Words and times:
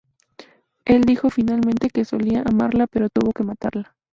Él 0.83 1.01
dijo 1.03 1.29
finalmente 1.29 1.91
que 1.91 2.05
"solía 2.05 2.41
amarla 2.43 2.87
pero 2.87 3.07
tuvo 3.11 3.33
que 3.33 3.43
matarla". 3.43 3.95